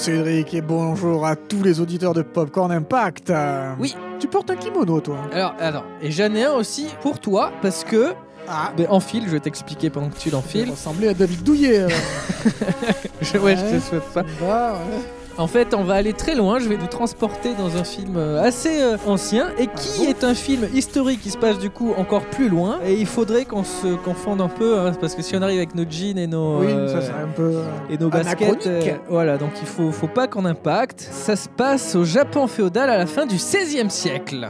[0.00, 3.30] Cédric et bonjour à tous les auditeurs de Popcorn Impact.
[3.78, 3.94] Oui.
[4.18, 5.18] Tu portes un kimono toi?
[5.30, 8.14] Alors, alors, et j'en ai un aussi pour toi parce que.
[8.48, 8.72] Ah.
[8.78, 10.70] Ben, enfile, je vais t'expliquer pendant que tu Il l'enfiles.
[10.70, 11.86] ressemblait à David Douillet.
[13.20, 14.22] Je, ouais, je te souhaite pas.
[14.40, 15.19] Bah, ouais.
[15.40, 16.58] En fait, on va aller très loin.
[16.58, 20.22] Je vais nous transporter dans un film euh, assez euh, ancien et qui bon est
[20.22, 22.78] un film historique qui se passe du coup encore plus loin.
[22.84, 25.74] Et il faudrait qu'on se confonde un peu hein, parce que si on arrive avec
[25.74, 26.58] nos jeans et nos.
[26.58, 27.54] Oui, euh, ça c'est un peu.
[27.88, 28.68] et nos baskets,
[29.08, 31.08] voilà, donc il faut, faut pas qu'on impacte.
[31.10, 34.46] Ça se passe au Japon féodal à la fin du XVIe siècle.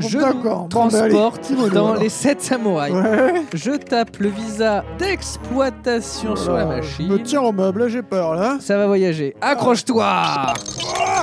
[0.00, 2.94] Je nous transporte dans les sept samouraïs.
[2.94, 3.42] Ouais.
[3.54, 7.06] Je tape le visa d'exploitation sur la Voilà, machine.
[7.08, 8.56] Je me tiens au meuble, là, j'ai peur là.
[8.60, 9.34] Ça va voyager.
[9.40, 10.06] Accroche-toi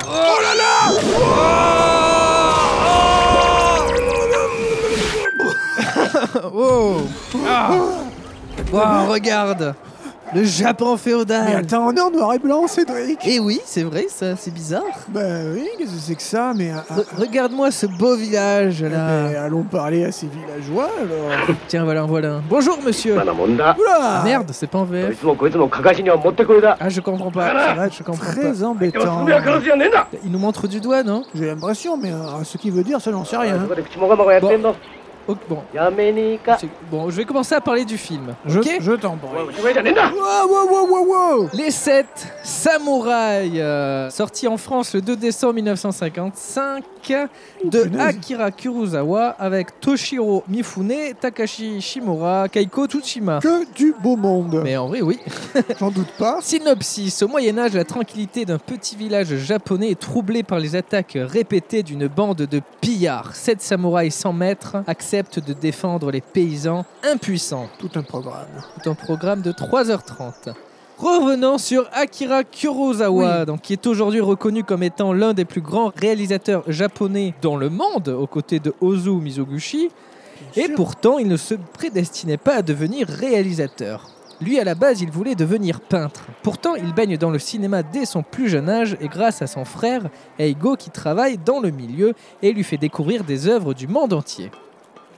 [0.06, 0.74] Oh là là
[6.54, 7.02] Oh
[7.48, 7.72] Ah
[8.72, 9.74] Wow, regarde
[10.35, 13.27] Le Japon Mais féodal attends, on est en noir et blanc, Cédric.
[13.27, 14.83] Et oui, c'est vrai, ça, c'est bizarre.
[15.09, 15.21] Bah
[15.55, 19.07] oui, qu'est-ce que c'est que ça Mais ah, Re- Regarde-moi ce beau village ah, là.
[19.31, 21.57] mais allons parler à ces villageois alors.
[21.69, 22.43] Tiens, voilà, en voilà un.
[22.49, 25.17] Bonjour monsieur なもんだ Oula Merde, c'est pas en どい VF.
[25.17, 27.47] つもこいつもかかしには持ってこいだ Ah, je comprends pas.
[27.49, 28.33] Ça va Je comprends pas.
[28.33, 29.23] Très でも embêtant.
[29.23, 33.01] つぶやかすじゃねえんだ Il nous montre du doigt, non J'ai l'impression, mais euh, ce qu'il veut dire,
[33.01, 33.59] ça j'en sais そ rien.
[33.67, 34.75] こで口もがまがやってんの
[35.28, 35.60] Ok, bon.
[36.92, 38.36] Bon, je vais commencer à parler du film.
[38.46, 39.30] Je, ok je t'en prie.
[40.14, 42.06] Wow, wow, wow, wow, Les 7
[42.44, 46.84] Samouraïs, euh, sorti en France le 2 décembre 1955
[47.64, 48.00] de.
[48.00, 53.40] Akira Kurosawa avec Toshiro Mifune, Takashi Shimura, Kaiko Tsushima.
[53.40, 54.62] Que du beau monde.
[54.64, 55.20] Mais en vrai, oui.
[55.80, 56.40] J'en doute pas.
[56.42, 57.22] Synopsis.
[57.24, 61.84] Au Moyen Âge, la tranquillité d'un petit village japonais est troublée par les attaques répétées
[61.84, 63.36] d'une bande de pillards.
[63.36, 64.78] Sept samouraïs sans maître
[65.22, 67.68] de défendre les paysans impuissants.
[67.78, 68.48] Tout un programme.
[68.84, 70.54] Tout un programme de 3h30.
[70.98, 73.46] Revenons sur Akira Kurosawa, Oui.
[73.46, 77.70] donc, qui est aujourd'hui reconnu comme étant l'un des plus grands réalisateurs japonais dans le
[77.70, 79.90] monde, aux côtés de Ozu Mizoguchi.
[80.56, 80.76] Bien Et sûr.
[80.76, 84.10] pourtant, il ne se prédestinait pas à devenir réalisateur.
[84.42, 86.26] Lui, à la base, il voulait devenir peintre.
[86.42, 89.64] Pourtant, il baigne dans le cinéma dès son plus jeune âge et grâce à son
[89.64, 90.02] frère,
[90.40, 94.52] Eigo, qui travaille dans le milieu et lui fait découvrir des œuvres du monde entier.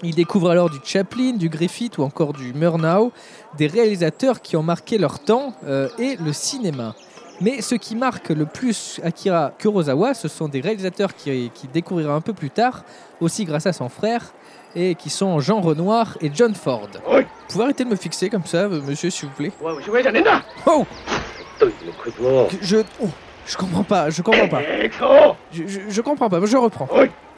[0.06, 3.12] Il découvre alors du Chaplin, du Griffith ou encore du Murnau,
[3.58, 6.94] des réalisateurs qui ont marqué leur temps euh, et le cinéma.
[7.42, 12.22] Mais ce qui marque le plus Akira Kurosawa, ce sont des réalisateurs qu'il découvrira un
[12.22, 12.84] peu plus tard,
[13.20, 14.32] aussi grâce à son frère,
[14.76, 16.90] et qui sont Jean Renoir et John Ford.
[17.04, 19.52] Vous pouvez arrêter de me fixer comme ça, euh, monsieur, s'il vous plaît?
[20.68, 20.86] Oh,
[22.24, 22.78] oh Je...
[23.58, 24.62] Comprends pas, je comprends pas.
[25.52, 26.88] Je, comprends pas, je reprends.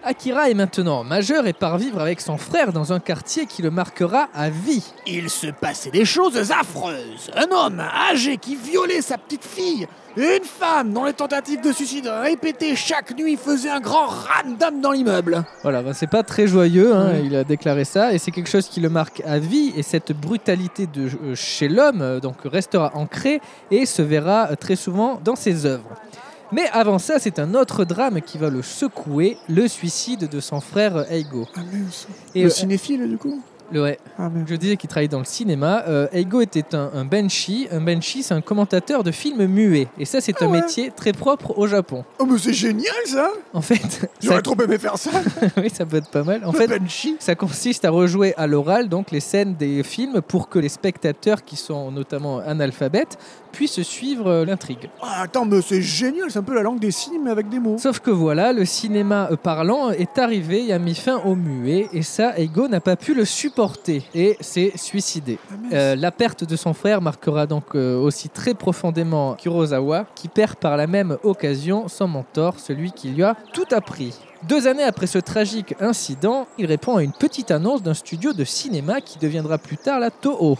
[0.03, 3.71] Akira est maintenant majeur et part vivre avec son frère dans un quartier qui le
[3.71, 4.83] marquera à vie.
[5.05, 7.31] Il se passait des choses affreuses.
[7.35, 9.87] Un homme âgé qui violait sa petite fille.
[10.15, 14.91] Une femme dont les tentatives de suicide répétées chaque nuit faisaient un grand ramdam dans
[14.91, 15.43] l'immeuble.
[15.61, 18.67] Voilà, bah, c'est pas très joyeux, hein, il a déclaré ça, et c'est quelque chose
[18.67, 22.91] qui le marque à vie, et cette brutalité de, euh, chez l'homme euh, donc restera
[22.95, 25.91] ancrée et se verra euh, très souvent dans ses œuvres.
[26.51, 30.61] Mais avant ça, c'est un autre drame qui va le secouer, le suicide de son
[30.61, 31.45] frère Eigo.
[31.55, 31.59] Ah.
[32.35, 33.41] Et, le euh, cinéphile du coup?
[33.71, 35.83] le- ouais, Ah je disais qu'il travaillait dans le cinéma.
[35.89, 37.67] Euh, Eigo était un, un banshee.
[37.69, 39.89] Un banshee, c'est un commentateur de films muets.
[39.99, 40.61] Et ça, c'est Ah un ouais.
[40.61, 42.05] métier très propre au Japon.
[42.19, 45.11] Oh mais c'est génial ça En fait, ça, J'aurais trop aimé faire ça.
[45.57, 46.45] oui, ça peut être pas mal.
[46.45, 47.17] En Le fait, Banshee.
[47.19, 51.43] Ça consiste à rejouer à l'oral donc les scènes des films pour que les spectateurs
[51.43, 53.17] qui sont notamment analphabètes
[53.57, 54.87] puissent suivre euh, l'intrigue.
[55.01, 57.59] Ah, attends, mais c'est génial, c'est un peu la langue des signes mais avec des
[57.59, 57.79] mots.
[57.79, 61.87] Sauf que voilà, le cinéma euh, parlant est arrivé et a mis fin au muet
[61.91, 65.39] et ça, Eigo n'a pas pu le supporter et s'est suicidé.
[65.49, 65.55] Ah.
[65.73, 70.57] Euh, la perte de son frère marquera donc euh, aussi très profondément Kurosawa, qui perd
[70.57, 74.13] par la même occasion son mentor, celui qui lui a tout appris.
[74.47, 78.43] Deux années après ce tragique incident, il répond à une petite annonce d'un studio de
[78.43, 80.59] cinéma qui deviendra plus tard la Toho,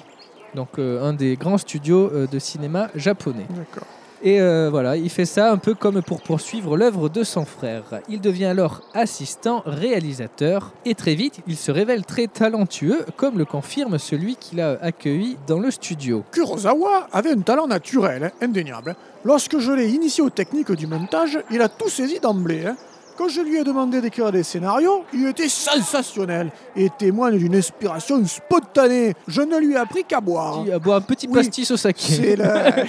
[0.55, 3.45] donc euh, un des grands studios euh, de cinéma japonais.
[3.49, 3.87] D'accord.
[4.23, 7.83] Et euh, voilà, il fait ça un peu comme pour poursuivre l'œuvre de son frère.
[8.09, 13.45] Il devient alors assistant réalisateur et très vite, il se révèle très talentueux, comme le
[13.45, 16.23] confirme celui qu'il a accueilli dans le studio.
[16.31, 18.95] Kurosawa avait un talent naturel, hein, indéniable.
[19.23, 22.65] Lorsque je l'ai initié aux techniques du montage, il a tout saisi d'emblée.
[22.65, 22.75] hein.
[23.17, 28.23] Quand je lui ai demandé d'écrire des scénarios, il était sensationnel et témoigne d'une inspiration
[28.23, 29.15] spontanée.
[29.27, 30.63] Je ne lui ai appris qu'à boire.
[30.67, 32.35] Il boit un petit Oui, pastis au saké.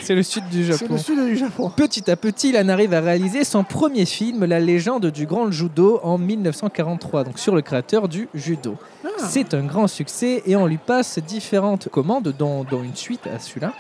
[0.03, 0.87] C'est le, sud du Japon.
[0.91, 1.73] le sud du Japon.
[1.75, 5.51] Petit à petit, il en arrive à réaliser son premier film, La légende du grand
[5.51, 8.77] judo, en 1943, donc sur le créateur du judo.
[9.17, 13.39] C'est un grand succès et on lui passe différentes commandes, dont, dont une suite à
[13.39, 13.73] celui-là.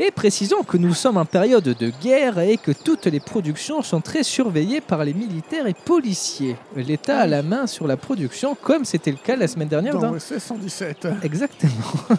[0.00, 4.00] Et précisons que nous sommes en période de guerre et que toutes les productions sont
[4.00, 6.56] très surveillées par les militaires et policiers.
[6.76, 10.10] L'État a la main sur la production, comme c'était le cas la semaine dernière dans
[10.10, 11.08] Dans OSS 117.
[11.22, 11.72] Exactement.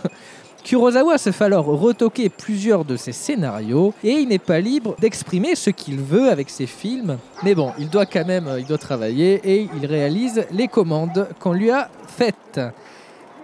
[0.63, 5.55] Kurosawa se fait alors retoquer plusieurs de ses scénarios et il n'est pas libre d'exprimer
[5.55, 7.17] ce qu'il veut avec ses films.
[7.43, 11.53] Mais bon, il doit quand même il doit travailler et il réalise les commandes qu'on
[11.53, 12.59] lui a faites.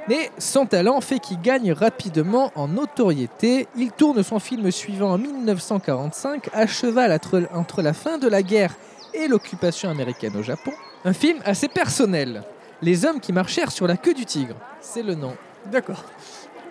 [0.07, 3.67] Mais son talent fait qu'il gagne rapidement en notoriété.
[3.75, 7.17] Il tourne son film suivant en 1945, à cheval
[7.53, 8.75] entre, la fin de la guerre
[9.15, 10.71] et l'occupation américaine au Japon.
[11.05, 12.43] Un film assez personnel.
[12.81, 15.33] Les hommes qui marchèrent sur la queue du tigre, c'est le nom.
[15.71, 16.03] D'accord.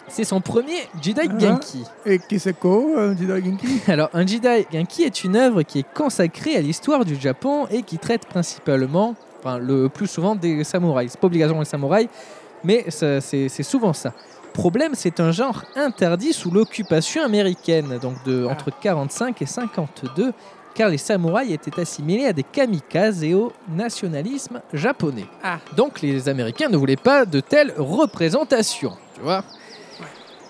[0.07, 1.39] C'est son premier Jedi Ah.
[1.39, 1.83] Genki.
[2.07, 3.81] Et Kiseko, euh, Jedi Genki?
[3.91, 7.83] Alors, un Jedi Genki est une œuvre qui est consacrée à l'histoire du Japon et
[7.83, 11.13] qui traite principalement, enfin, le plus souvent des samouraïs.
[11.13, 12.09] C'est pas obligatoire les samouraïs,
[12.65, 14.13] mais c'est souvent ça.
[14.53, 18.53] Problème, c'est un genre interdit sous l'occupation américaine, donc de, Ah.
[18.53, 20.33] entre 45 et 52,
[20.75, 25.27] car les samouraïs étaient assimilés à des kamikazes et au nationalisme japonais.
[25.43, 25.59] Ah.
[25.77, 29.43] Donc les Américains ne voulaient pas de telles représentations, tu vois.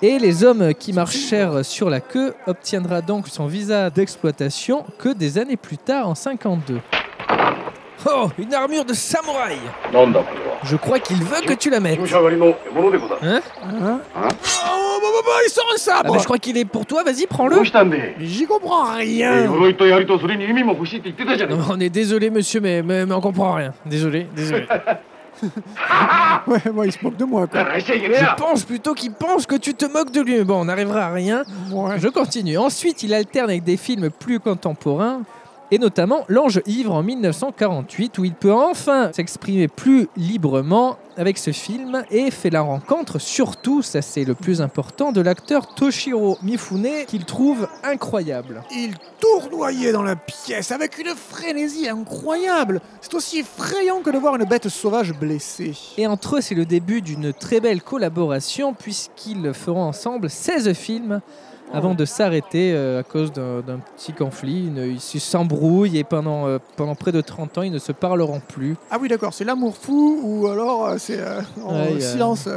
[0.03, 5.39] Et les hommes qui marchèrent sur la queue obtiendra donc son visa d'exploitation que des
[5.39, 6.81] années plus tard, en 52.
[8.06, 9.58] Oh, une armure de samouraï
[9.92, 11.98] なんだこれは Je crois qu'il veut que tu la mettes.
[12.00, 16.38] 注射狩りの獲物でござる Hein Hein Oh, bah, bah, bah, il sort un ah sabre bah, Je crois
[16.38, 17.60] qu'il est pour toi, vas-y, ど prends-le.
[17.62, 22.82] うしたんで Mais J'y comprends え rien 鎧と槍とそれに弓も欲しいって言ってたじゃね Non, え mais on est désolé, monsieur, mais,
[22.84, 23.74] mais, mais on comprend rien.
[23.86, 24.66] Désolé, désolé.
[26.48, 27.74] Ouais, moi, il se moque de moi, だか quoi.
[27.74, 30.38] らしちゃいけねえ Je や pense plutôt qu'il pense que tu te moques de lui.
[30.38, 31.44] Mais bon, on n'arrivera à rien.
[31.72, 31.98] Ouais.
[32.00, 32.58] Je continue.
[32.58, 35.22] Ensuite, il alterne avec des films plus contemporains,
[35.75, 41.51] et notamment L'Ange Ivre en 1948, où il peut enfin s'exprimer plus librement avec ce
[41.51, 46.87] film et fait la rencontre, surtout, ça c'est le plus important, de l'acteur Toshiro Mifune,
[47.09, 48.63] qu'il trouve incroyable.
[48.71, 52.81] Il tournoyait dans la pièce avec une frénésie incroyable.
[53.01, 55.75] C'est aussi effrayant que de voir une bête sauvage blessée.
[55.99, 61.21] Et entre eux, c'est le début d'une très belle collaboration, puisqu'ils feront ensemble 16 films
[61.73, 63.63] avant de s'arrêter euh, à cause d'un
[63.97, 64.71] petit conflit.
[64.77, 68.41] Ils se- s'embrouillent et pendant, euh, pendant près de 30 ans, ils ne se parleront
[68.47, 68.77] plus.
[68.91, 71.19] Ah oui, d'accord, c'est l'amour fou ou alors euh, c'est
[71.65, 72.49] en Ouais, silence,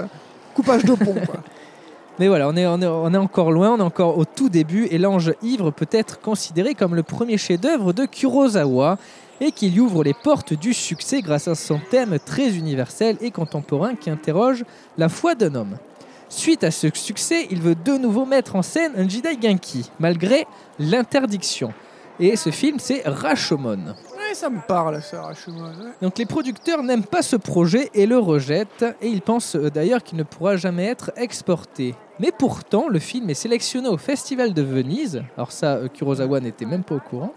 [0.53, 1.37] coupage de pont, quoi.
[2.19, 4.49] Mais voilà, on est, on, est, on est encore loin, on est encore au tout
[4.49, 8.97] début, et L'Ange Ivre peut être considéré comme le premier chef-d'œuvre de Kurosawa,
[9.39, 13.93] et qu'il ouvre les portes du succès grâce à son thème très universel et contemporain
[13.93, 14.65] qui interroge
[14.97, 15.77] la foi d'un homme.
[16.29, 20.45] Suite à ce succès, il veut de nouveau mettre en scène un Jedi Genki, malgré
[20.77, 21.73] l'interdiction.
[22.19, 23.77] Et ce film, c'est Rashomon.
[24.17, 25.65] Ouais, ça me parle, ça, Rashomon.
[25.65, 25.91] ouais.
[26.01, 30.03] Donc les producteurs n'aiment pas ce projet et le rejettent, et ils pensent euh, d'ailleurs
[30.03, 31.95] qu'il ne pourra jamais être exporté.
[32.19, 36.65] Mais pourtant, le film est sélectionné au Festival de Venise, alors ça, euh, Kurosawa n'était
[36.65, 37.33] même pas au courant,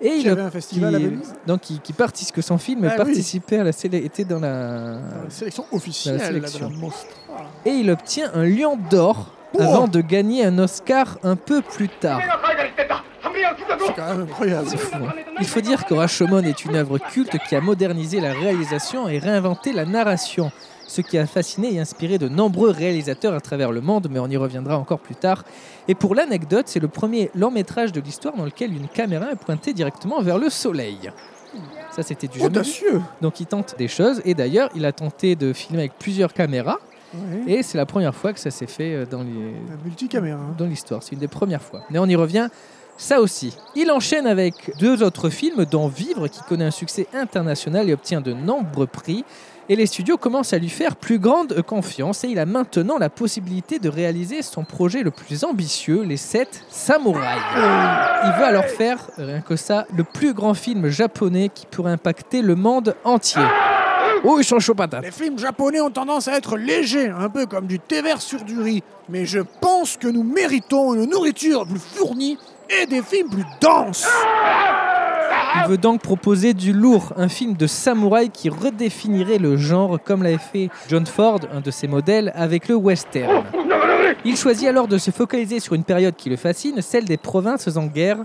[0.00, 2.58] et Il il, avait un festival à qui- Venise donc qui, qui participe, que son
[2.58, 2.96] film Ah oui.
[2.96, 6.70] participait à la était dans la, Dans la sélection officielle la là, sélection.
[6.70, 7.08] la Mostra.
[7.66, 11.88] et il obtient un Lion d'or Oh avant de gagner un Oscar un peu plus
[11.88, 12.20] tard.
[13.86, 14.68] C'est quand même incroyable.
[14.94, 14.98] Hein.
[15.40, 19.18] Il faut dire que Rashomon est une œuvre culte qui a modernisé la réalisation et
[19.18, 20.52] réinventé la narration,
[20.86, 24.28] ce qui a fasciné et inspiré de nombreux réalisateurs à travers le monde, mais on
[24.28, 25.44] y reviendra encore plus tard.
[25.88, 29.36] Et pour l'anecdote, c'est le premier long métrage de l'histoire dans lequel une caméra est
[29.36, 31.10] pointée directement vers le soleil.
[31.90, 33.00] Ça, c'était du Audacieux.
[33.20, 34.22] Donc, il tente des choses.
[34.24, 36.78] Et d'ailleurs, il a tenté de filmer avec plusieurs caméras.
[37.48, 39.32] Et c'est la première fois que ça s'est fait euh, dans les.
[40.30, 40.54] Hein.
[40.56, 41.02] Dans l'histoire.
[41.02, 41.82] C'est une des premières fois.
[41.90, 42.48] Mais on y revient
[43.00, 43.56] ça aussi.
[43.74, 48.20] Il enchaîne avec deux autres films, dont Vivre, qui connaît un succès international et obtient
[48.20, 49.24] de nombreux prix.
[49.70, 53.08] Et les studios commencent à lui faire plus grande confiance et il a maintenant la
[53.08, 57.40] possibilité de réaliser son projet le plus ambitieux, Les 7 Samouraïs.
[57.56, 62.42] Il veut alors faire, rien que ça, le plus grand film japonais qui pourrait impacter
[62.42, 63.42] le monde entier.
[64.24, 65.04] Oh, ils sont chauds patates.
[65.04, 68.44] Les films japonais ont tendance à être légers, un peu comme du thé vert sur
[68.44, 68.82] du riz.
[69.08, 72.36] Mais je pense que nous méritons une nourriture plus fournie
[72.70, 74.06] et des films plus denses.
[75.56, 80.22] Il veut donc proposer du lourd, un film de samouraï qui redéfinirait le genre comme
[80.22, 83.44] l'avait fait John Ford, un de ses modèles, avec le western.
[84.24, 87.76] Il choisit alors de se focaliser sur une période qui le fascine, celle des provinces
[87.76, 88.18] en guerre,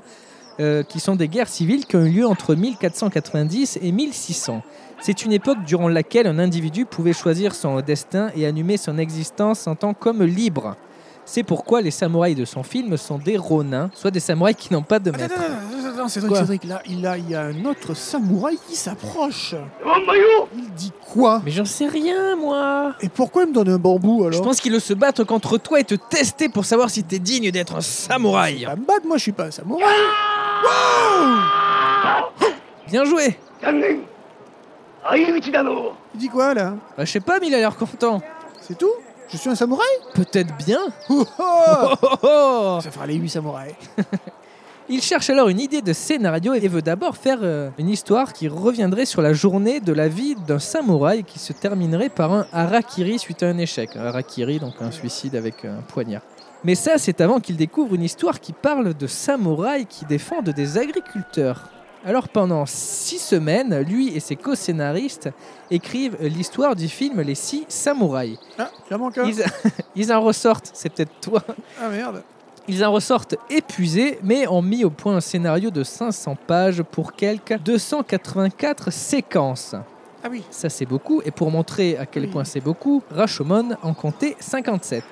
[0.60, 4.62] euh, qui sont des guerres civiles qui ont eu lieu entre 1490 et 1600.
[5.02, 9.68] C'est une époque durant laquelle un individu pouvait choisir son destin et animer son existence
[9.68, 10.78] en tant qu'homme libre.
[11.26, 14.84] C'est pourquoi les samouraïs de son film sont des ronins, soit des samouraïs qui n'ont
[14.84, 15.34] pas de maître.
[15.98, 16.82] Non, c'est vrai, c'est là,
[17.18, 19.56] il, y a un autre samouraï qui s'approche.
[20.56, 22.94] Il dit quoi Mais j'en sais rien, moi.
[23.02, 25.58] Et pourquoi il me donne un bambou alors Je pense qu'il veut se battre contre
[25.58, 28.66] toi et te tester pour savoir si t'es digne d'être un samouraï.
[28.66, 29.86] Pas me battre, moi je suis pas un samouraï.
[32.88, 33.38] Bien joué.
[36.14, 36.76] Il dit quoi là?
[36.98, 38.22] Bah, Je sais pas, mais il a l'air content.
[38.62, 38.92] C'est tout?
[39.30, 40.80] Je suis un samouraï Peut-être bien.
[41.10, 42.80] Oh, oh Oh.
[42.82, 43.74] Ça fera les 8 samouraïs.
[44.88, 48.48] Il cherche alors une idée de scénario et veut d'abord faire euh, une histoire qui
[48.48, 53.18] reviendrait sur la journée de la vie d'un samouraï qui se terminerait par un harakiri
[53.18, 53.96] suite à un échec.
[53.96, 56.22] Un harakiri, donc un suicide avec un poignard.
[56.64, 60.78] Mais ça, c'est avant qu'il découvre une histoire qui parle de samouraïs qui défendent des
[60.78, 61.64] agriculteurs.
[62.06, 65.30] Alors pendant six semaines, lui et ses co-scénaristes
[65.72, 68.38] écrivent l'histoire du film Les Six Samouraïs.
[68.60, 69.26] Ah, il manque un.
[69.26, 69.44] Ils,
[69.96, 71.42] ils en ressortent, c'est peut-être toi,
[71.82, 72.22] Ah merde.
[72.68, 77.14] ils en ressortent épuisés, mais ont mis au point un scénario de 500 pages pour
[77.14, 79.74] quelques 284 séquences.
[80.24, 80.44] Ah oui.
[80.52, 81.22] Ça, c'est beaucoup.
[81.26, 82.30] Et pour montrer à quel Oui.
[82.32, 85.04] point c'est beaucoup, Rashomon en comptait 57.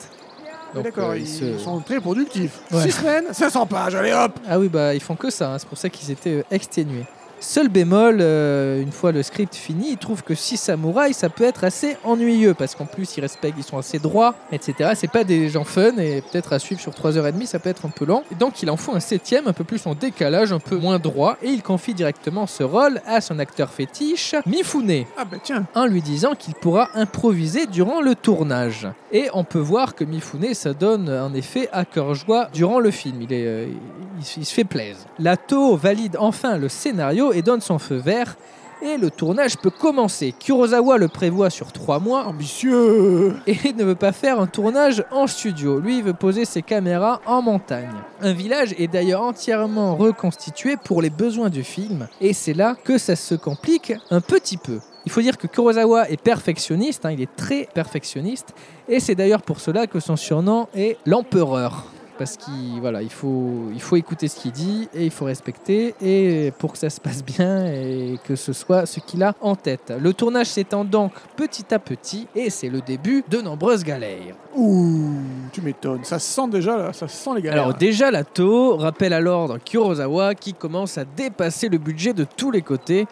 [0.74, 2.60] Donc, D'accord, euh, ils, se- sont très productifs.
[2.72, 2.82] Ouais.
[2.84, 5.54] 6 semaines, 500 pages, allez hop Ah oui, bah ils font que ça.
[5.54, 5.60] hein.
[5.60, 7.06] C'est pour ça qu'ils étaient euh, exténués.
[7.46, 11.44] Seul bémol, euh, une fois le script fini, ils trouvent que six samouraïs, ça peut
[11.44, 14.92] être assez ennuyeux parce qu'en plus ils respectent, ils sont assez droits, etc.
[14.96, 17.90] C'est pas des gens fun et peut-être à suivre sur 3h30, ça peut être un
[17.90, 18.24] peu lent.
[18.32, 21.00] Et donc il en faut un septième, un peu plus en décalage, un peu moins
[21.00, 25.66] droit, et il confie directement ce rôle à son acteur fétiche, Mifune Ah bah tiens.
[25.76, 28.88] en lui disant qu'il pourra improviser durant le tournage.
[29.12, 32.90] Et on peut voir que Mifune, ça donne un effet à cœur joie durant le
[32.90, 33.22] film.
[33.22, 33.68] Il, est, euh,
[34.18, 34.96] il, se- il se fait plaisir.
[35.20, 38.36] Lato valide enfin le scénario et donne son feu vert.
[38.82, 40.34] Et le tournage peut commencer.
[40.38, 45.26] Kurosawa le prévoit sur trois mois Ambitieux et ne veut pas faire un tournage en
[45.26, 45.80] studio.
[45.80, 47.94] Lui, il veut poser ses caméras en montagne.
[48.20, 52.08] Un village est d'ailleurs entièrement reconstitué pour les besoins du film.
[52.20, 54.80] Et c'est là que ça se complique un petit peu.
[55.06, 58.54] Il faut dire que Kurosawa est perfectionniste, hein, il est très perfectionniste,
[58.88, 61.86] et c'est d'ailleurs pour cela que son surnom est l'empereur.
[62.18, 65.96] Parce qu'il voilà, il faut, il faut écouter ce qu'il dit et il faut respecter
[66.00, 69.56] et pour que ça se passe bien et que ce soit ce qu'il a en
[69.56, 69.92] tête.
[70.00, 74.36] Le tournage s'étend donc petit à petit et c'est le début de nombreuses galères.
[74.56, 75.16] Ouh,
[75.52, 76.04] tu m'étonnes.
[76.04, 77.64] Ça sent déjà, là, ça sent les galères.
[77.64, 82.52] Alors déjà Lato rappelle à l'ordre Kurosawa qui commence à dépasser le budget de tous
[82.52, 83.08] les côtés.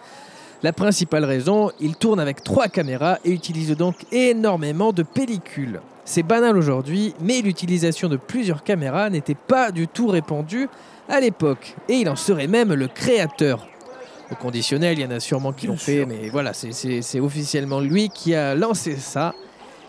[0.64, 5.82] La principale raison, il tourne avec trois caméras et utilise donc énormément de pellicules.
[6.04, 10.68] C'est banal aujourd'hui, mais l'utilisation de plusieurs caméras n'était pas du tout répandue
[11.08, 11.76] à l'époque.
[11.90, 13.68] Et il en serait même le créateur.
[14.32, 18.10] Au conditionnel, il y en a sûrement qui l'ont fait, mais voilà, c'est officiellement lui
[18.10, 19.34] qui a lancé ça.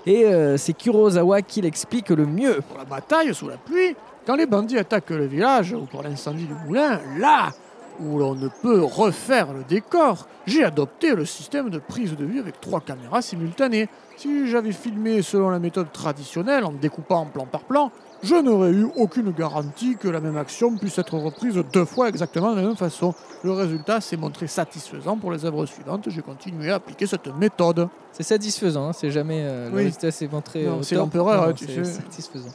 [0.04, 2.61] Et euh, c'est Kurosawa qui l'explique le mieux.
[2.69, 3.95] pour la bataille sous la pluie,
[4.26, 7.52] quand les bandits attaquent le village ou pour l'incendie du moulin, là
[8.01, 12.41] où l'on ne peut refaire le décor, j'ai adopté le système de prise de vue
[12.41, 13.89] avec trois caméras simultanées.
[14.17, 17.91] Si j'avais filmé selon la méthode traditionnelle, en découpant plan par plan,
[18.23, 22.53] je n'aurais eu aucune garantie que la même action puisse être reprise deux fois exactement
[22.53, 23.15] de la même façon.
[23.43, 26.05] Le résultat s'est montré satisfaisant pour les œuvres suivantes.
[26.09, 27.89] J'ai continué à appliquer cette méthode.
[28.13, 29.85] C'est satisfaisant, hein, c'est jamais euh, le Oui.
[29.85, 30.69] résultat s'est montré.
[30.83, 31.93] C'est l'empereur, hein, tu c'est sais.
[31.95, 32.51] satisfaisant.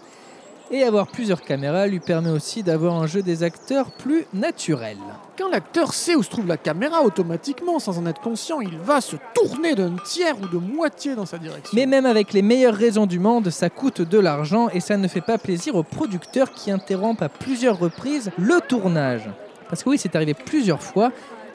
[0.69, 4.97] Et avoir plusieurs caméras lui permet aussi d'avoir un jeu des acteurs plus naturel.
[5.37, 8.99] Quand l'acteur sait où se trouve la caméra, automatiquement, sans en être conscient, il va
[8.99, 11.71] se tourner d'un tiers ou de moitié dans sa direction.
[11.73, 15.07] Mais même avec les meilleures raisons du monde, ça coûte de l'argent et ça ne
[15.07, 19.29] fait pas plaisir aux producteurs qui interrompent à plusieurs reprises le tournage.
[19.69, 21.13] Parce que oui, c'est arrivé plusieurs fois,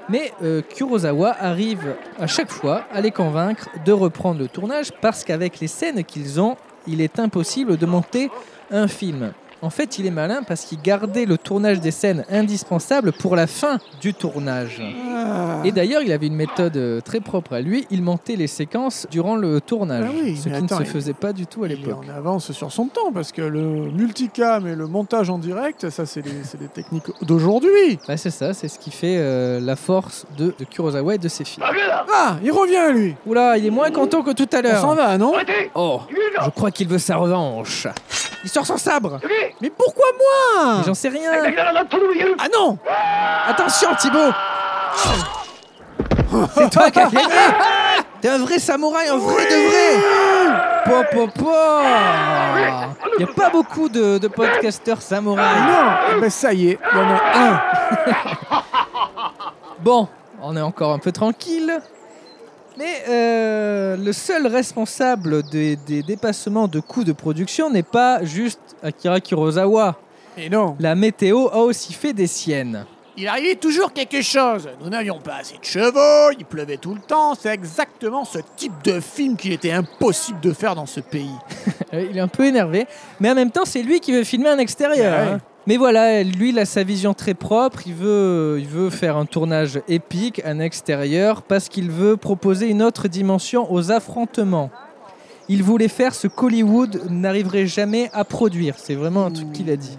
[0.08, 5.22] mais euh, Kurosawa arrive à chaque fois à les convaincre de reprendre le tournage parce
[5.22, 8.30] qu'avec les scènes qu'ils ont, il est impossible de monter
[8.72, 9.32] un film.
[9.64, 13.46] En fait, il est malin parce qu'il gardait le tournage des scènes indispensables pour la
[13.46, 14.82] fin du tournage.
[15.06, 15.60] Ah.
[15.64, 17.86] Et d'ailleurs, il avait une méthode euh, très propre à lui.
[17.92, 21.46] Il montait les séquences durant le tournage, ah ce qui ne se faisait pas du
[21.46, 21.98] tout à l'époque.
[22.04, 23.62] On avance sur son temps parce que le
[23.92, 28.00] multicam et le montage en direct, ça, c'est des techniques d'aujourd'hui.
[28.08, 31.28] Bah, c'est ça, c'est ce qui fait euh, la force de, de, Kurosawa et de
[31.28, 31.64] ses films.
[32.12, 33.14] Ah, il revient lui.
[33.26, 34.84] Oula, il est moins content que tout à l'heure.
[34.84, 35.34] On s'en va, non
[35.76, 36.00] Oh,
[36.44, 37.86] je crois qu'il veut sa revanche.
[38.44, 39.20] Il sort son sabre.
[39.60, 41.30] Mais pourquoi moi J'en sais rien.
[42.38, 42.78] Ah non.
[43.48, 44.32] Attention Thibaut.
[46.54, 47.18] C'est toi qui as gagné
[48.20, 50.00] T'es un vrai samouraï, un vrai de vrai.
[50.84, 51.52] Po po po.
[53.18, 55.46] Il n'y a pas beaucoup de, de podcasteurs samouraïs.
[55.52, 56.20] Ah non.
[56.20, 57.62] Mais ça y est, il y en a un.
[59.80, 60.06] Bon,
[60.40, 61.80] on est encore un peu tranquille.
[62.78, 68.60] Mais euh, le seul responsable des, des dépassements de coûts de production n'est pas juste
[68.82, 69.96] Akira Kurosawa.
[70.36, 70.76] Et non.
[70.80, 72.86] La météo a aussi fait des siennes.
[73.16, 74.70] Il arrivait toujours quelque chose.
[74.82, 77.34] Nous n'avions pas assez de chevaux, il pleuvait tout le temps.
[77.34, 81.34] C'est exactement ce type de film qu'il était impossible de faire dans ce pays.
[81.92, 82.86] Il est un peu énervé,
[83.20, 85.12] mais en même temps, c'est lui qui veut filmer un extérieur.
[85.12, 85.32] Ouais.
[85.34, 85.40] hein.
[85.66, 87.86] Mais voilà, lui, il a sa vision très propre.
[87.86, 92.82] Il veut, il veut faire un tournage épique, un extérieur, parce qu'il veut proposer une
[92.82, 94.70] autre dimension aux affrontements.
[95.48, 98.74] Il voulait faire ce qu'Hollywood n'arriverait jamais à produire.
[98.76, 99.96] C'est vraiment un truc qu'il a dit.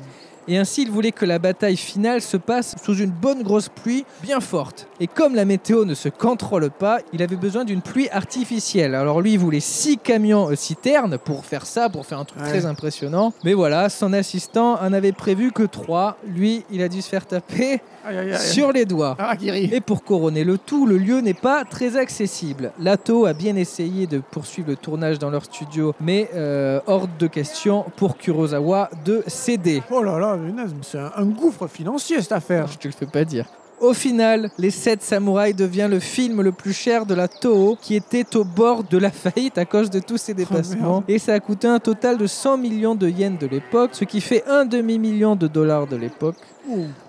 [0.48, 4.06] Et ainsi, il voulait que la bataille finale se passe sous une bonne grosse pluie
[4.22, 4.88] bien forte.
[5.00, 8.96] Et comme la météo ne se contrôle pas, il avait besoin d'une pluie artificielle.
[8.96, 12.42] Alors lui, il voulait six camions euh, citernes pour faire ça, pour faire un truc
[12.42, 12.50] Ouais.
[12.50, 13.32] très impressionnant.
[13.44, 16.18] Mais voilà, son assistant en avait prévu que trois.
[16.28, 18.40] Lui, il a dû se faire taper Aïe, aïe, aïe.
[18.40, 19.16] sur les doigts.
[19.20, 19.36] Ah.
[19.42, 22.72] Et pour couronner le tout, le lieu n'est pas très accessible.
[22.80, 27.28] Lato a bien essayé de poursuivre le tournage dans leur studio, mais euh, hors de
[27.28, 29.82] question pour Kurosawa de céder.
[29.92, 30.33] Oh là là,
[30.82, 32.68] c'est un, gouffre financier cette affaire.
[32.68, 33.46] Je te le fais pas dire.
[33.80, 37.96] Au final, Les 7 Samouraïs devient le film le plus cher de la Toho, qui
[37.96, 41.02] était au bord de la faillite à cause de tous ses dépassements.
[41.02, 41.04] merde.
[41.10, 44.22] et ça a coûté un total de 100 millions de yens de l'époque, ce qui
[44.22, 46.38] fait un demi-million de dollars de l'époque.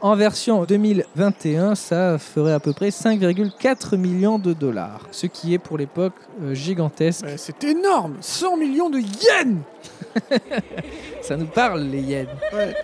[0.00, 5.58] En version 2021, ça ferait à peu près 5,4 millions de dollars, ce qui est
[5.58, 7.24] pour l'époque euh, gigantesque.
[7.36, 9.58] C'est énorme 100 millions de yens
[11.22, 12.28] Ça nous parle, les yens.
[12.52, 12.74] Ouais.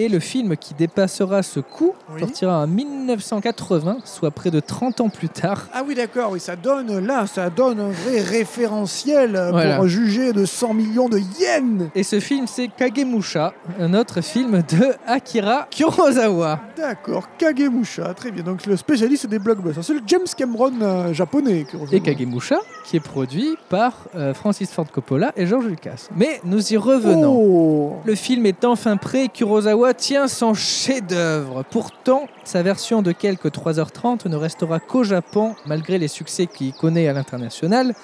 [0.00, 2.20] Et le film qui dépassera ce coût Oui.
[2.20, 5.66] sortira en 1980, soit près de 30 ans plus tard.
[5.74, 9.74] Ah oui, d'accord, oui, ça donne là, ça donne un vrai référentiel euh, Voilà.
[9.76, 11.90] pour juger de 100 millions de yens.
[11.96, 16.60] Et ce film, c'est Kagemusha, un autre film de Akira Kurosawa.
[16.76, 18.44] D'accord, Kagemusha, très bien.
[18.44, 21.64] Donc le spécialiste des blockbusters, c'est le James Cameron euh, japonais.
[21.68, 21.96] Kurosawa.
[21.96, 26.06] Et Kagemusha, qui est produit par euh, Francis Ford Coppola et George Lucas.
[26.14, 27.34] Mais nous y revenons.
[27.36, 27.96] Oh.
[28.04, 31.64] Le film est enfin prêt, Kurosawa tient son chef-d'œuvre.
[31.70, 37.08] Pourtant, sa version de quelques 3h30 ne restera qu'au Japon, malgré les succès qu'il connaît
[37.08, 37.94] à l'international.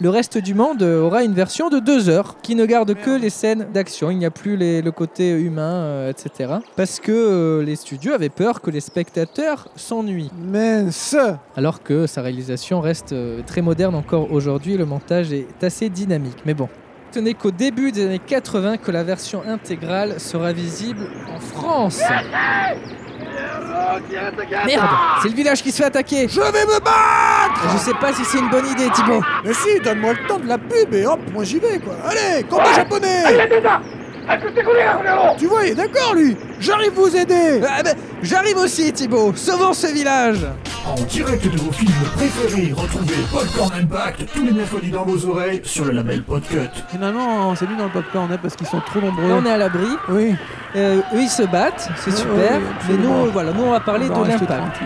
[0.00, 3.30] Le reste du monde aura une version de 2 heures qui ne garde que les
[3.30, 4.10] scènes d'action.
[4.10, 6.54] Il n'y a plus les- le côté humain, euh, etc.
[6.74, 10.32] Parce que euh, les studios avaient peur que les spectateurs s'ennuient.
[10.36, 11.14] Mince
[11.56, 16.38] Alors que sa réalisation reste euh, très moderne encore aujourd'hui, le montage est assez dynamique.
[16.44, 16.68] Mais bon,
[17.14, 22.00] ce n'est qu'au début des années 80 que la version intégrale sera visible en France.
[24.66, 24.88] Merde,
[25.22, 26.26] c'est le village qui se fait attaquer.
[26.28, 29.22] Je vais me battre Je sais pas si c'est une bonne idée, Thibaut.
[29.44, 31.94] Mais si, donne-moi le temps de la pub et hop, moi j'y vais quoi.
[32.04, 34.03] Allez, combat japonais 出
[35.38, 39.74] tu vois, il est d'accord, lui J'arrive vous aider ah, ben, J'arrive aussi, Thibaut Sauvons
[39.74, 40.46] ce village
[40.86, 45.60] En direct de vos films préférés, retrouvez Popcorn Impact tous les mercredis dans vos oreilles
[45.64, 46.70] sur le label Podcut.
[46.88, 49.28] Finalement, c'est lui dans le Popcorn, hein, parce qu'ils sont trop nombreux.
[49.28, 49.88] Là, on est à l'abri.
[50.08, 50.34] Oui.
[50.76, 52.60] Euh, eux, ils se battent, c'est super.
[52.88, 54.80] Mais nous, voilà, nous, on va parler de l'impact.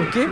[0.00, 0.28] Ok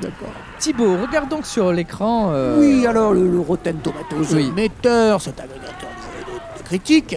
[0.00, 0.32] D'accord.
[0.58, 2.30] Thibaut, regarde donc sur l'écran.
[2.32, 4.52] Euh, oui, alors le, le Rotten Tomatoes, oui.
[4.54, 5.88] metteur, cet agrégateur
[6.58, 7.16] de critiques,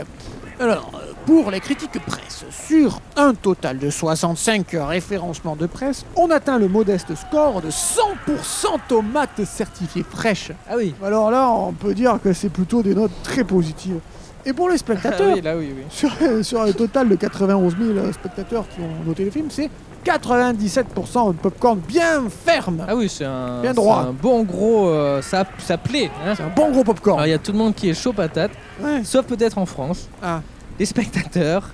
[0.60, 6.30] alors, euh, pour les critiques presse, sur un total de 65 référencements de presse, on
[6.30, 10.52] atteint le modeste score de 100% tomates certifiées fraîches.
[10.70, 10.94] Ah oui.
[11.04, 14.00] Alors là, on peut dire que c'est plutôt des notes très positives.
[14.46, 15.84] Et pour les Ah spectateurs, oui, là oui, oui.
[15.90, 16.12] sur,
[16.44, 19.70] sur un total de 91 000 spectateurs qui ont noté le film, c'est
[20.06, 22.84] 97% de popcorn bien ferme.
[22.88, 24.08] Ah oui, c'est un, Bien droit.
[24.10, 24.88] un bon gros.
[24.90, 26.12] euh, ça, ça plaît.
[26.26, 26.34] hein.
[26.36, 27.20] C'est un bon gros popcorn.
[27.20, 28.52] Alors il y a tout le monde qui est chaud patate,
[28.82, 29.04] Ouais.
[29.04, 30.10] sauf peut-être en France.
[30.22, 30.42] Ah.
[30.80, 31.70] Les spectateurs,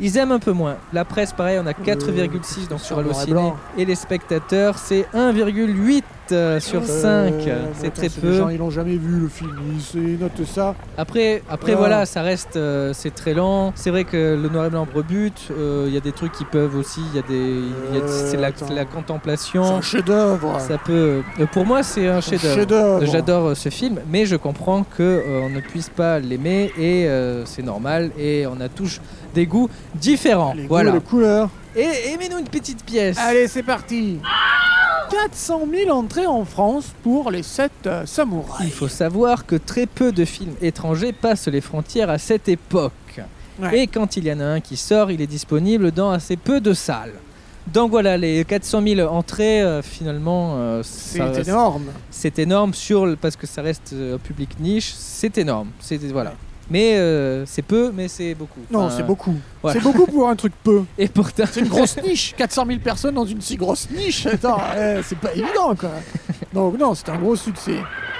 [0.00, 0.76] ils aiment un peu moins.
[0.92, 3.52] La presse, pareil, on a 4,6 donc sur Allociné.
[3.76, 6.02] Et les spectateurs, c'est 1,8
[6.32, 7.34] euh, sur 5.
[7.46, 8.32] Euh, c'est très Les peu.
[8.32, 9.56] gens, ils l'ont jamais vu le film.
[9.94, 10.74] Ils, notent ça.
[10.96, 11.76] Après, après Ah.
[11.76, 13.72] voilà, ça reste, euh, c'est très lent.
[13.74, 15.48] C'est vrai que le noir et blanc rebute.
[15.50, 17.00] Il y a des trucs qui peuvent aussi.
[17.12, 17.62] Il y a des,
[18.08, 18.66] c'est la, attends.
[18.68, 19.76] c'est contemplation.
[19.76, 20.60] un chef-d'œuvre.
[20.60, 21.22] Ça peut.
[21.52, 23.04] pour moi, c'est un chef-d'œuvre.
[23.06, 27.08] J'adore ce film, mais je comprends que on ne puisse pas l'aimer et
[27.44, 28.10] c'est normal.
[28.18, 29.00] Et on a tous
[29.34, 30.54] des goûts différents.
[30.54, 30.92] Les goûts, voilà.
[30.92, 31.48] les couleurs.
[31.76, 33.18] Et aimez-nous une petite pièce.
[33.18, 34.18] Allez, c'est parti.
[35.10, 37.70] 400 000 entrées en France pour les 7
[38.04, 38.66] samouraïs.
[38.66, 42.92] Il faut savoir que très peu de films étrangers passent les frontières à cette époque.
[43.60, 43.80] Ouais.
[43.80, 46.60] Et quand il y en a un qui sort, il est disponible dans assez peu
[46.60, 47.14] de salles.
[47.72, 51.86] Donc voilà, les 400 000 entrées, euh, finalement, euh, C'est énorme.
[52.10, 54.92] c'est énorme sur le- parce que ça reste euh, un public niche.
[54.96, 55.70] C'est énorme.
[56.12, 56.34] Voilà.
[56.70, 58.60] Mais euh, c'est peu, mais c'est beaucoup.
[58.70, 59.34] Non, c'est beaucoup.
[59.62, 59.78] voilà.
[59.78, 60.82] C'est beaucoup pour un truc peu.
[60.98, 62.34] Et pourtant, C'est une grosse niche.
[62.36, 64.26] 400 000 personnes dans une si grosse niche.
[64.26, 65.90] Attends, eh, c'est pas évident, quoi.
[66.52, 67.76] Donc non, c'est un gros succès.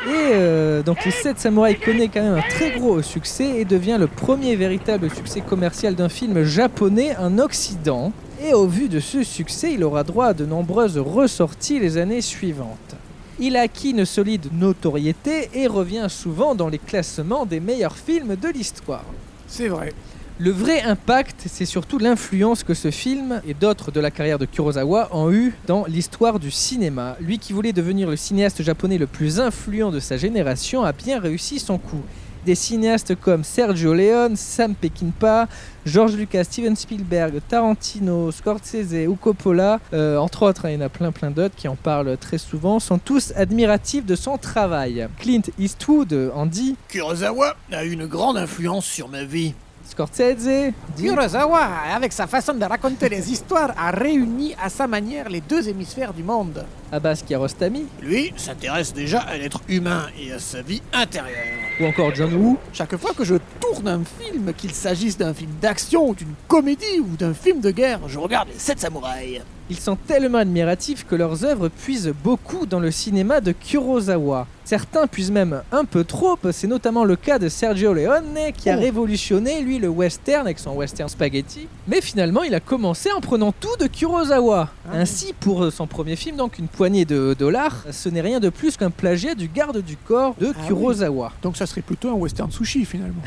[0.06, 3.96] Et euh, donc les 7 samouraïs connaît quand même un très gros succès et devient
[3.98, 8.12] le premier véritable succès commercial d'un film japonais en Occident.
[8.44, 12.20] Et au vu de ce succès, il aura droit à de nombreuses ressorties les années
[12.20, 12.94] suivantes.
[13.38, 18.34] Il a acquis une solide notoriété et revient souvent dans les classements des meilleurs films
[18.34, 19.04] de l'histoire.
[19.46, 19.92] C'est vrai.
[20.38, 24.46] Le vrai impact, c'est surtout l'influence que ce film et d'autres de la carrière de
[24.46, 27.16] Kurosawa ont eu dans l'histoire du cinéma.
[27.20, 31.20] Lui qui voulait devenir le cinéaste japonais le plus influent de sa génération a bien
[31.20, 32.02] réussi son coup.
[32.46, 35.48] Des cinéastes comme Sergio Leone, Sam Peckinpah,
[35.84, 40.86] George Lucas, Steven Spielberg, Tarantino, Scorsese ou Coppola, euh, entre autres, hein, il y en
[40.86, 45.08] a plein plein d'autres qui en parlent très souvent, sont tous admiratifs de son travail.
[45.18, 49.52] Clint Eastwood en dit Kurosawa a eu une grande influence sur ma vie.
[49.88, 55.28] Scorsese dit Kurosawa, avec sa façon de raconter les histoires, a réuni à sa manière
[55.28, 56.64] les deux hémisphères du monde.
[56.92, 61.34] Abbas Kiarostami Lui s'intéresse déjà à l'être humain et à sa vie intérieure.
[61.80, 62.58] ou encore John Woo.
[62.72, 67.16] Chaque fois que je tourne un film, qu'il s'agisse d'un film d'action, d'une comédie ou
[67.16, 69.40] d'un film de guerre, je regarde les 7 samouraïs.
[69.68, 74.46] Ils sont tellement admiratifs que leurs œuvres puisent beaucoup dans le cinéma de Kurosawa.
[74.64, 78.76] Certains puisent même un peu trop, c'est notamment le cas de Sergio Leone qui a
[78.76, 78.80] Oh.
[78.80, 81.66] révolutionné lui le western avec son western spaghetti.
[81.88, 84.70] Mais finalement il a commencé en prenant tout de Kurosawa.
[84.88, 84.96] Ah.
[84.96, 88.76] Ainsi pour son premier film, donc une poignée de dollars, ce n'est rien de plus
[88.76, 90.66] qu'un plagiat du garde du corps de Ah oui.
[90.66, 91.32] Kurosawa.
[91.42, 93.22] Donc ça serait plutôt un western sushi finalement.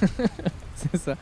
[0.92, 1.16] C'est ça.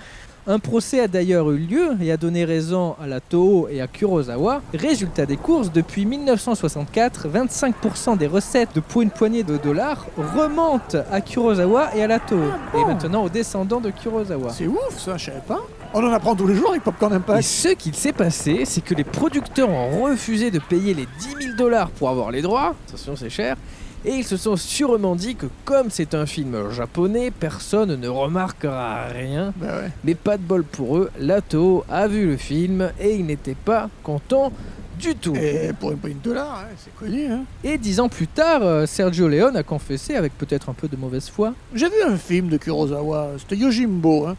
[0.45, 3.87] Un procès a d'ailleurs eu lieu et a donné raison à la Toho et à
[3.87, 4.61] Kurosawa.
[4.75, 10.99] Résultat des courses, depuis 1964, 25% des recettes de pour une poignée de dollars remontent
[11.13, 12.43] à Kurosawa et à la Toho.
[12.73, 14.51] bon Et maintenant aux descendants de Kurosawa.
[14.51, 15.61] C'est ouf ça, je savais pas.
[15.95, 17.43] On en apprend tous les jours avec Popcorn Et Impact.
[17.43, 21.07] ce qu'il s'est passé, c'est que les producteurs ont refusé de payer les
[21.39, 22.75] 10 000 dollars pour avoir les droits.
[22.89, 23.57] Attention, c'est cher.
[24.03, 29.05] Et ils se sont sûrement dit que comme c'est un film japonais, personne ne remarquera
[29.09, 29.53] rien.
[29.59, 29.91] Bah ouais.
[30.03, 33.91] Mais pas de bol pour eux, Lato a vu le film et il n'était pas
[34.03, 34.51] content
[34.99, 35.37] du tout.
[35.37, 37.27] Et pour une poignée de dollars, hein, c'est connu.
[37.27, 37.45] Hein.
[37.63, 40.97] Et dix ans plus tard, euh, Sergio Leone a confessé, avec peut-être un peu de
[40.97, 44.27] mauvaise foi, J'ai vu un film de Kurosawa, c'était Yojimbo.
[44.27, 44.37] Hein.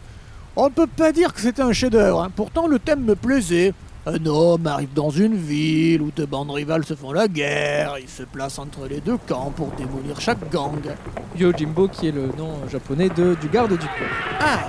[0.56, 2.22] On ne peut pas dire que c'était un chef-d'œuvre.
[2.24, 2.32] hein.
[2.36, 3.74] Pourtant, le thème me plaisait.
[4.06, 7.96] Un homme arrive dans une ville où deux bandes rivales se font la guerre.
[8.02, 10.78] Il se place entre les deux camps pour démolir chaque gang.
[11.38, 14.40] Yojimbo qui est le nom japonais de, du garde du corps.
[14.42, 14.60] Ah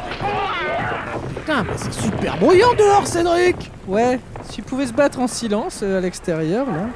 [1.34, 4.20] Putain, mais c'est super bruyant dehors, Cédric Ouais,
[4.50, 6.86] s'il pouvait se battre en silence euh, à l'extérieur, là.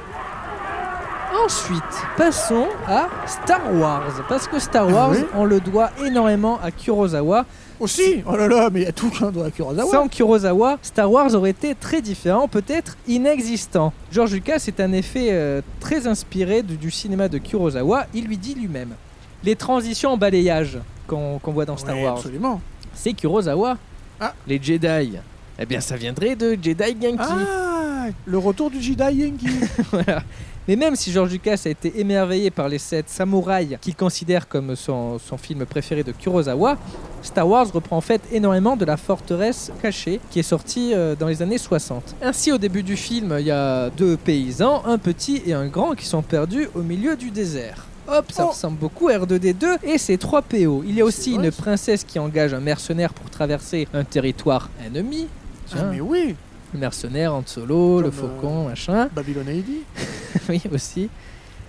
[1.45, 1.83] Ensuite,
[2.17, 4.23] passons à Star Wars.
[4.27, 7.45] Parce que Star Ah Wars, oui on le doit énormément à Kurosawa.
[7.79, 9.89] Aussi Oh là là, mais il y a tout qu'un doigt à Kurosawa.
[9.91, 13.93] Sans Kurosawa, Star Wars aurait été très différent, peut-être inexistant.
[14.11, 18.05] George Lucas est un effet euh, très inspiré du, du cinéma de Kurosawa.
[18.13, 18.95] Il lui dit lui-même.
[19.43, 22.59] Les transitions en balayage qu'on qu'on voit dans Star Ouais, Wars, Absolument.
[22.93, 23.77] c'est Kurosawa.
[24.19, 24.33] Ah.
[24.45, 25.17] Les Jedi,
[25.59, 27.17] eh bien ça viendrait de Jedi Genki.
[27.19, 29.47] Ah Le retour du Jedi Yankee.
[29.91, 30.23] Voilà.
[30.67, 34.75] Mais même si George Lucas a été émerveillé par les sept samouraïs qu'il considère comme
[34.75, 36.77] son, son film préféré de Kurosawa,
[37.23, 41.27] Star Wars reprend en fait énormément de la forteresse cachée qui est sortie euh, dans
[41.27, 42.15] les années 60.
[42.21, 45.95] Ainsi, au début du film, il y a deux paysans, un petit et un grand,
[45.95, 47.85] qui sont perdus au milieu du désert.
[48.07, 48.49] Hop, ça Oh.
[48.51, 50.83] ressemble beaucoup à R2D2 et c'est 3 PO.
[50.87, 55.27] Il y a aussi une princesse qui engage un mercenaire pour traverser un territoire ennemi.
[55.77, 56.35] Ah, mais oui
[56.73, 59.09] le mercenaire, Han Solo, le euh, faucon, machin.
[59.13, 59.45] Babylon
[60.49, 61.09] oui, aussi.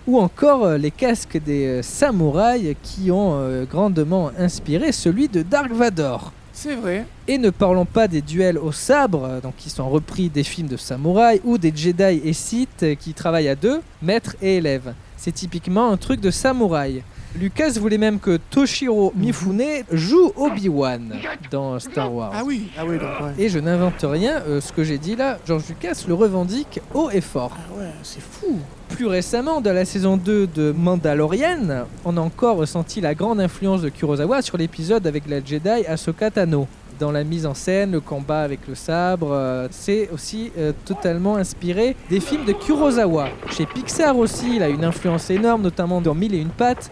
[0.06, 5.72] Ou encore euh, les casques des euh, samouraïs qui ont grandement inspiré celui de Dark
[5.72, 6.32] Vador.
[6.52, 7.06] C'est vrai.
[7.26, 10.76] Et ne parlons pas des duels au sabre, donc qui sont repris des films de
[10.76, 14.92] samouraïs, ou des Jedi et Sith qui travaillent à deux, maître et élève.
[15.16, 17.02] C'est typiquement un truc de samouraï.
[17.38, 21.14] Lucas voulait même que Toshiro Mifune joue Obi-Wan
[21.50, 22.32] dans Star Wars.
[22.34, 23.44] Ah oui, ah oui, donc ouais.
[23.44, 27.08] Et je n'invente rien, euh, ce que j'ai dit là, George Lucas le revendique haut
[27.10, 27.56] et fort.
[27.56, 28.58] Ah ouais, c'est fou.
[28.88, 33.82] Plus récemment, dans la saison 2 de Mandalorian, on a encore ressenti la grande influence
[33.82, 36.66] de Kurosawa sur l'épisode avec la Jedi Ahsoka Tano.
[37.00, 41.36] Dans la mise en scène, le combat avec le sabre, euh, c'est aussi euh, totalement
[41.36, 43.30] inspiré des films de Kurosawa.
[43.50, 46.90] Chez Pixar aussi, il a une influence énorme, notamment dans Mille et une pattes,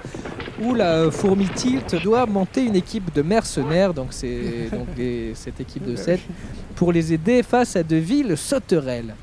[0.62, 5.94] où la euh, fourmi Tilt doit monter une équipe de mercenaires, donc cette équipe de
[5.94, 6.20] 7,
[6.74, 9.14] pour les aider face à de villes sauterelles.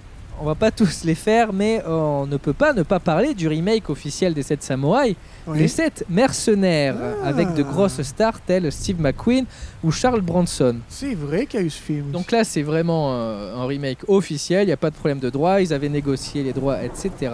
[0.41, 3.47] On va pas tous les faire, mais on ne peut pas ne pas parler du
[3.47, 5.15] remake officiel des 7 samouraïs,
[5.47, 5.59] Oui.
[5.59, 7.27] les 7 mercenaires, Ah.
[7.27, 9.45] avec de grosses stars telles Steve McQueen
[9.83, 10.75] ou Charles Bronson.
[10.89, 12.11] C'est vrai qu'il y a eu ce film.
[12.11, 15.29] Donc là, c'est vraiment euh, un remake officiel, il n'y a pas de problème de
[15.29, 17.31] droit, ils avaient négocié les droits, etc.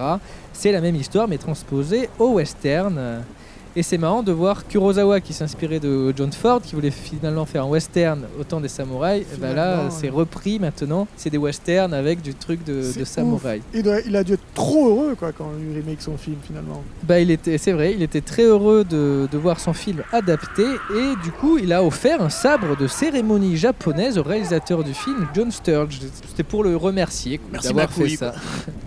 [0.53, 3.23] C'est la même histoire, mais transposée au western.
[3.75, 7.63] Et c'est marrant de voir Kurosawa qui s'inspirait de John Ford, qui voulait finalement faire
[7.63, 9.25] un western au temps des samouraïs.
[9.33, 11.07] Et ben là, c'est repris maintenant.
[11.15, 13.61] C'est des westerns avec du truc de, de samouraï.
[13.73, 16.83] Il, doit- il a dû être trop heureux quoi, quand il remake son film finalement.
[17.03, 20.63] Bah, il était, c'est vrai, il était très heureux de, de voir son film adapté
[20.63, 25.27] et du coup, il a offert un sabre de cérémonie japonaise au réalisateur du film,
[25.33, 25.99] John Sturge.
[26.27, 28.33] C'était pour le remercier d'avoir fait couille, ça.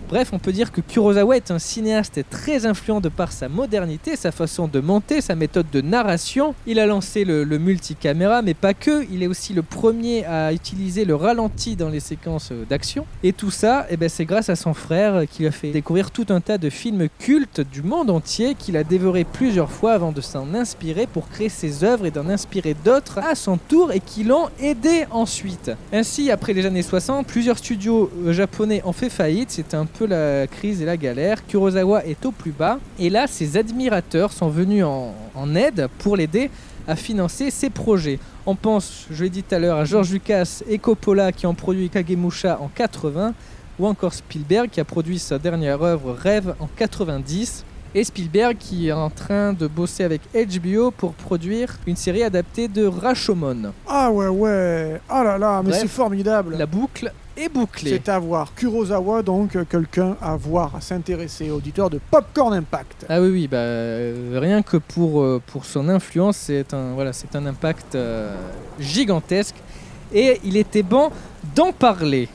[0.08, 4.16] Bref, on peut dire que Kurosawa est un cinéaste très influent de par sa modernité,
[4.16, 6.54] sa façon de monter, sa méthode de narration.
[6.66, 9.06] Il a lancé le, multicaméra, mais pas que.
[9.10, 13.06] Il est aussi le premier à utiliser le ralenti dans les séquences euh, d'action.
[13.22, 16.26] Et tout ça, eh ben, c'est grâce à son frère qui a fait découvrir tout
[16.30, 20.20] un tas de films cultes du monde entier qu'il a dévoré plusieurs fois avant de
[20.20, 24.24] s'en inspirer pour créer ses œuvres et d'en inspirer d'autres à son tour et qui
[24.24, 25.70] l'ont aidé ensuite.
[25.92, 29.50] Ainsi, après les années 60, plusieurs studios euh, japonais ont fait faillite.
[29.50, 31.46] C'était un peu la crise et la galère.
[31.46, 32.78] Kurosawa est au plus bas.
[32.98, 36.50] Et là, ses admirateurs sont venus en, en aide pour l'aider
[36.86, 38.18] à financer ses projets.
[38.46, 41.54] On pense, je l'ai dit tout à l'heure, à George Lucas et Coppola qui ont
[41.54, 43.32] produit Kagemusha en 80,
[43.78, 47.64] ou encore Spielberg qui a produit sa dernière œuvre Rêve en 90.
[47.96, 52.66] Et Spielberg qui est en train de bosser avec HBO pour produire une série adaptée
[52.66, 53.72] de Rashomon.
[53.86, 56.56] Ah ouais ouais, ah là là, mais c'est formidable.
[56.58, 57.90] La boucle est bouclée.
[57.90, 58.54] C'est à voir.
[58.54, 63.06] Kurosawa, donc, euh, quelqu'un à voir, à s'intéresser, auditeur de Popcorn Impact.
[63.08, 67.12] Ah oui, oui, bah, euh, rien que pour, euh, pour son influence, c'est un, voilà,
[67.12, 68.34] c'est un impact euh,
[68.78, 69.56] gigantesque.
[70.12, 71.10] Et il était bon
[71.54, 72.28] d'en parler.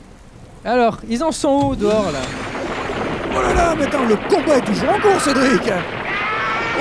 [0.65, 2.19] Alors, ils en sont où dehors là?
[3.31, 5.71] Oh là là, mais attends, le combat est toujours en cours, Cédric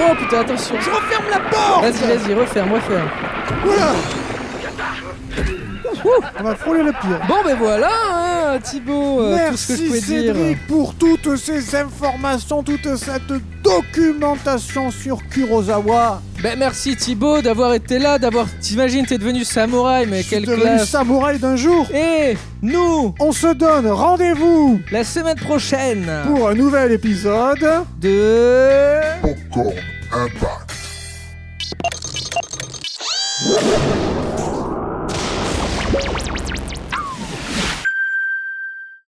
[0.01, 3.09] Oh putain, attention Je referme la porte Vas-y, vas-y, referme, referme.
[3.65, 3.93] Voilà
[6.39, 7.21] On va frôler le pire.
[7.29, 10.35] Bon, ben voilà, hein, Thibaut, euh, tout ce que je Merci pouvais dire.
[10.35, 16.23] Cédric pour toutes ces informations, toute cette documentation sur Kurosawa.
[16.43, 18.47] Ben merci Thibaut d'avoir été là, d'avoir.
[18.61, 21.87] T'imagines, t'es devenu samouraï, mais Je suis quelle devenu classe samouraï d'un jour.
[21.93, 27.67] Et nous, On se donne rendez-vous la semaine prochaine, pour un nouvel épisode.
[28.01, 29.01] de.
[29.23, 29.75] Popcorn
[30.13, 30.75] Impact.